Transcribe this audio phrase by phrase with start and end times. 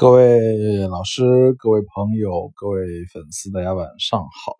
[0.00, 4.54] 各位老师、各位朋友、各位粉丝，大家晚上好。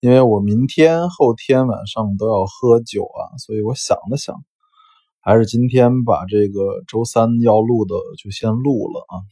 [0.00, 4.34] 因为我明天、后天晚上都要喝酒啊，所以我想了想，
[5.20, 9.22] 还是今天把这个周三要录的就先录了啊。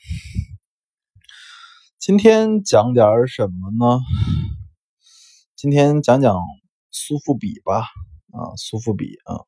[1.99, 4.01] 今天讲点什么呢？
[5.57, 6.41] 今天讲讲
[6.93, 7.81] 苏富比吧，
[8.31, 9.43] 啊，苏富比啊。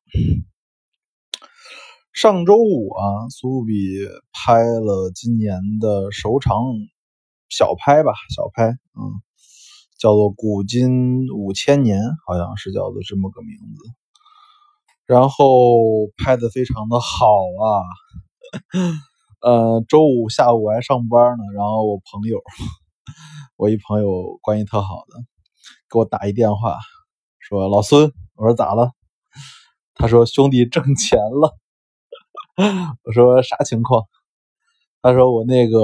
[2.23, 3.75] 上周五啊，苏比
[4.31, 6.63] 拍了今年的首场
[7.49, 9.11] 小拍吧，小拍，嗯，
[9.99, 13.83] 叫做“古今五千年”，好像是叫做这么个名字。
[15.05, 17.27] 然后拍的非常的好
[17.61, 17.83] 啊，
[19.43, 21.43] 呃，周五下午我还上班呢。
[21.53, 22.41] 然后我朋友，
[23.57, 25.19] 我一朋友关系特好的，
[25.91, 26.77] 给我打一电话，
[27.39, 28.91] 说：“老孙，我说咋了？”
[29.93, 31.57] 他说：“兄弟挣钱了。”
[32.55, 34.03] 我说啥情况？
[35.01, 35.79] 他说我那个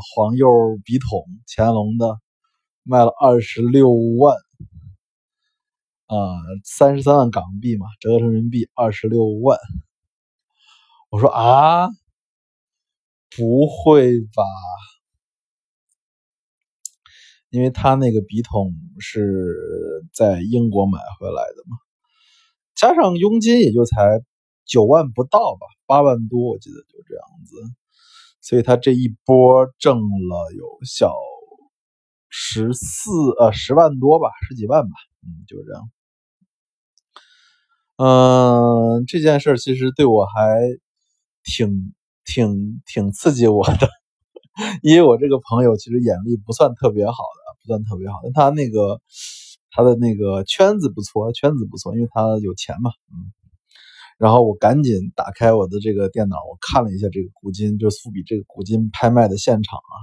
[0.00, 2.18] 黄釉笔筒，乾隆的，
[2.82, 4.36] 卖了二十六万，
[6.06, 6.16] 啊，
[6.64, 9.56] 三十三万港币嘛，折合成人民币二十六万。
[11.10, 11.88] 我说啊，
[13.36, 14.42] 不会吧？
[17.50, 21.78] 因为他那个笔筒是在英国买回来的嘛，
[22.74, 24.20] 加上佣金也就才
[24.70, 25.66] 九万不到吧。
[25.86, 27.56] 八万多，我记得就这样子，
[28.40, 31.12] 所以他这一波挣了有小
[32.28, 34.94] 十四呃十万多吧，十几万吧，
[35.26, 35.90] 嗯，就这样。
[37.96, 40.60] 嗯，这件事其实对我还
[41.42, 41.92] 挺
[42.24, 43.88] 挺挺刺激我的，
[44.82, 49.00] 因为我这个朋友其实眼力不算特别好的，不算特别好，但他那个
[49.72, 53.32] 他的那个圈子不错，圈子不错，因为他有钱嘛，嗯。
[54.20, 59.96] 然后我赶紧打开我的这个电脑，我看了一下这个古今，就是苏比这个古今拍卖的现场啊，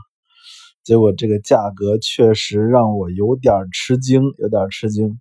[0.83, 5.19] 结果这个价格确实让我有点吃惊，有点吃惊。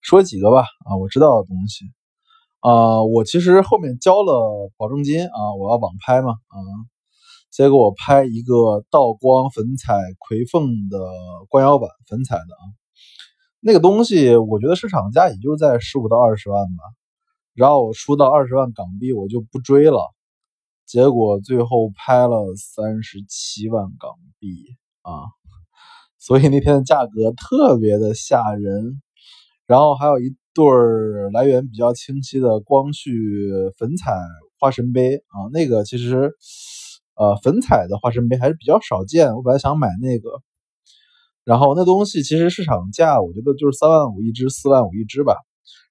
[0.00, 1.84] 说几个吧，啊，我知道的东西，
[2.58, 6.58] 啊，我其实后面交了保证金啊，我要网拍嘛，啊，
[7.52, 10.98] 结果我拍一个道光粉彩葵凤的
[11.48, 12.64] 官窑版粉彩的啊，
[13.60, 16.82] 那个东西我觉得市场价也就在十五到二十万吧。
[17.56, 20.14] 然后我出到二十万港币，我就不追了。
[20.84, 24.48] 结果最后拍了三十七万港币
[25.00, 25.24] 啊，
[26.20, 29.00] 所以那天的价格特别的吓人。
[29.66, 33.10] 然后还有一对儿来源比较清晰的光绪
[33.78, 34.12] 粉彩
[34.60, 36.30] 花神杯啊，那个其实
[37.16, 39.34] 呃粉彩的花神杯还是比较少见。
[39.34, 40.40] 我本来想买那个，
[41.42, 45.34] 然后那东西其实市场价我觉得就是三万五一只，四万五一只吧。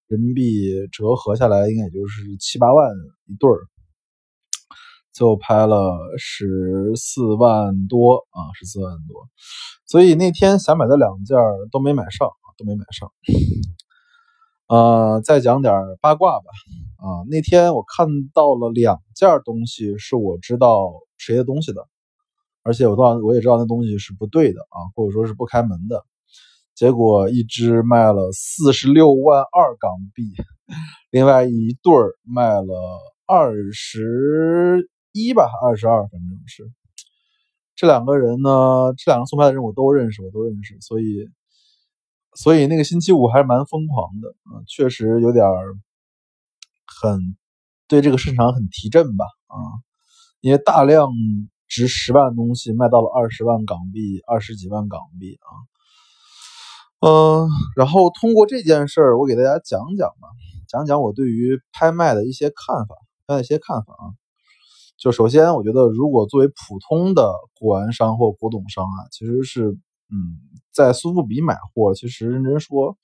[0.08, 2.92] 人民币折合下来，应该也就是七八万
[3.26, 3.58] 一对儿，
[5.12, 9.28] 最后拍了十四万多啊，十四万多。
[9.88, 11.38] 所以那天想买的两件
[11.72, 13.12] 都没买上，都没买上。
[14.68, 16.46] 呃，再讲点八卦吧。
[16.98, 21.88] 啊，那天我看到了两件东西，是我知道谁的东西的，
[22.64, 26.06] 而且我道我也知道那东西是不对的啊，或者说是不开门的。
[26.76, 30.24] 结果一只卖了四十六万二港币，
[31.10, 36.70] 另外一对儿卖了二十一吧，二十二，反正是。
[37.78, 41.30] 这两个人呢，这两个送拍的人我都认识，我都认识，所以，
[42.36, 45.46] 所以那个星期五还是蛮疯狂的啊，确实有点
[46.86, 47.38] 很
[47.88, 49.56] 对这个市场很提振吧啊，
[50.42, 51.10] 因为大量
[51.68, 55.52] 值十万的东西卖到了二十万港币，二十几万港币啊。
[57.08, 60.28] 嗯，然后通过这件事儿，我给大家讲讲吧，
[60.68, 62.96] 讲讲我对于拍卖的一些看法，
[63.28, 64.10] 拍卖一些看法啊。
[64.98, 69.70] 就首先，我觉得如果作为普通的古玩商或古董商啊，其实是，
[70.10, 70.18] 嗯，
[70.74, 72.98] 在苏富比买货，其实认真说，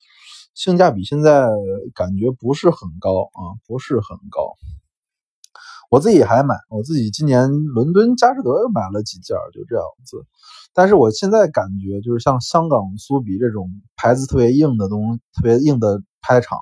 [0.56, 1.48] 性价比现在
[1.94, 4.58] 感觉不是很高啊，不是很高。
[5.92, 10.26] 我自己还买，我自己今年伦敦佳士得又买了几件，就这样子。
[10.74, 16.58] 但是我现在感觉，就是像香港苏比这种牌子特别硬的东，特别硬的拍场，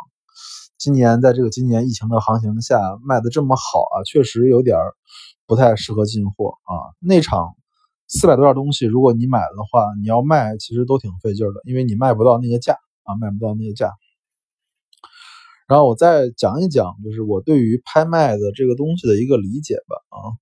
[0.80, 4.76] 今年在这个今年疫情的行情下卖的这么好啊，确实有点
[5.46, 6.74] 不太适合进货啊。
[7.00, 7.54] 那场
[8.08, 12.74] 四百多件东西，如果你买的话，你要卖其实都挺费劲的，因为你卖不到那个价
[13.04, 13.92] 啊，卖不到那个价。
[15.70, 20.36] 然后我再讲一讲，就是我对于拍卖的这个东西的一个理解吧啊。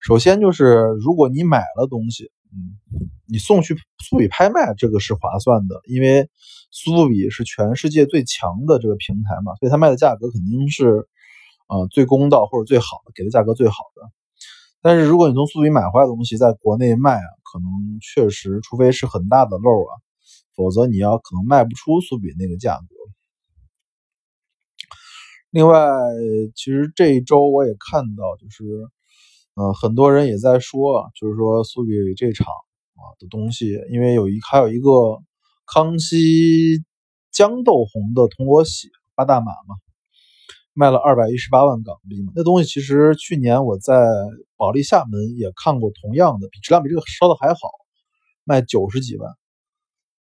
[0.00, 2.30] 首先就是如果你买了东西。
[2.56, 2.78] 嗯，
[3.26, 6.30] 你送去苏比拍卖，这个是划算的，因为
[6.70, 11.08] 苏富比是全世界最强的这个平台嘛，所以它卖的价格肯定是，
[11.66, 14.08] 呃，最公道或者最好的，给的价格最好的。
[14.80, 17.66] 但是如果你从苏比买回来的东西在国内卖啊，可能
[18.00, 19.92] 确实，除非是很大的漏啊，
[20.54, 22.86] 否则你要可能卖不出苏比那个价格。
[25.54, 25.86] 另外，
[26.56, 28.64] 其实这一周我也看到，就是，
[29.54, 34.90] 呃，很多人也在说，就是说苏比这场啊的东西，因为有一还有一个
[35.64, 36.82] 康熙
[37.30, 39.76] 豇豆红的铜锣喜八大马嘛，
[40.72, 42.32] 卖了二百一十八万港币嘛。
[42.34, 43.94] 那东西其实去年我在
[44.56, 47.60] 保利厦门也看过同样的，比质量比这个烧的还好，
[48.42, 49.32] 卖九十几万。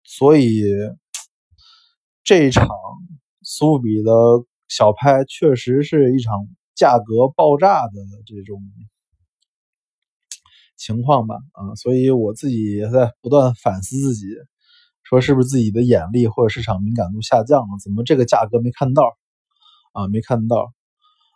[0.05, 0.63] 所以
[2.23, 2.69] 这一场
[3.41, 4.11] 苏比的。
[4.69, 7.91] 小拍确实是一场价格爆炸的
[8.25, 8.61] 这种
[10.77, 14.27] 情况吧，啊，所以我自己也在不断反思自己，
[15.03, 17.67] 说是不是自己的眼力或者市场敏感度下降了？
[17.83, 19.03] 怎么这个价格没看到？
[19.91, 20.71] 啊，没看到。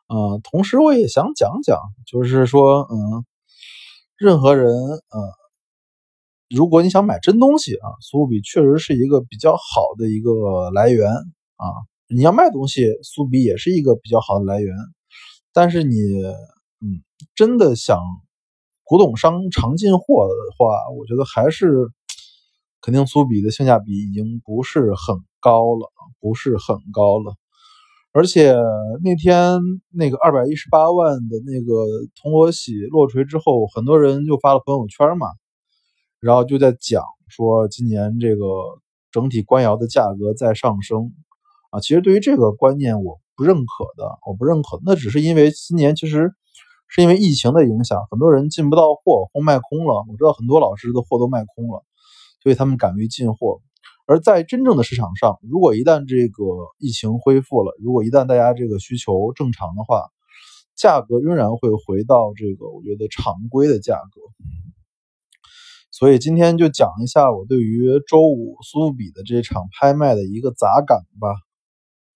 [0.07, 3.25] 啊，同时我也想讲讲，就是说，嗯，
[4.15, 5.33] 任何人，呃，
[6.49, 11.65] 如果你想买真东西啊，苏富比确实是一个比较好的一个来源啊。
[12.13, 14.75] 你要卖东西，苏比也是一个比较好的来源。
[15.51, 15.95] 但是你，
[16.81, 17.01] 嗯，
[17.35, 17.99] 真的想
[18.83, 21.89] 古董商常进货的话，我觉得还是
[22.81, 25.89] 肯定苏比的性价比已经不是很高了，
[26.19, 27.35] 不是很高了。
[28.11, 28.55] 而且
[29.03, 29.59] 那天
[29.89, 31.73] 那个二百一十八万的那个
[32.21, 35.27] 铜锣喜落锤之后，很多人就发了朋友圈嘛，
[36.19, 38.45] 然后就在讲说今年这个
[39.11, 41.11] 整体官窑的价格在上升。
[41.73, 44.79] 啊，其实对于这个观念我不认可的，我不认可。
[44.85, 46.31] 那只是因为今年其实
[46.87, 50.05] 是因为疫情的影响，很多人进不到货，货卖空了。
[50.07, 51.83] 我知道很多老师的货都卖空了，
[52.43, 53.59] 所以他们敢于进货。
[54.05, 56.43] 而在真正的市场上，如果一旦这个
[56.77, 60.11] 疫情恢复了，如果一旦大家这个需求正常的话，
[60.75, 64.21] 价格仍然会回到这个我觉得常规的价格。
[65.89, 71.29] 所以今天就讲一下我对于周五苏富比的这场拍卖的一个杂感吧。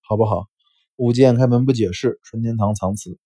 [0.07, 0.47] 好不好？
[0.95, 3.19] 勿见开门不解释，春天堂藏词。